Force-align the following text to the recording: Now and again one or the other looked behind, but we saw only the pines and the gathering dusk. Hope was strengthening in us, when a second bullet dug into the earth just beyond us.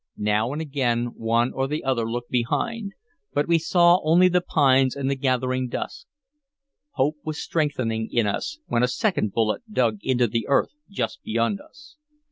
Now 0.17 0.51
and 0.51 0.59
again 0.63 1.13
one 1.15 1.53
or 1.53 1.67
the 1.67 1.83
other 1.83 2.09
looked 2.09 2.31
behind, 2.31 2.93
but 3.33 3.47
we 3.47 3.59
saw 3.59 3.99
only 4.01 4.29
the 4.29 4.41
pines 4.41 4.95
and 4.95 5.11
the 5.11 5.15
gathering 5.15 5.67
dusk. 5.69 6.07
Hope 6.93 7.17
was 7.23 7.37
strengthening 7.37 8.09
in 8.11 8.25
us, 8.25 8.57
when 8.65 8.81
a 8.81 8.87
second 8.87 9.31
bullet 9.31 9.61
dug 9.71 9.99
into 10.01 10.25
the 10.25 10.47
earth 10.47 10.71
just 10.89 11.21
beyond 11.21 11.61
us. 11.61 11.97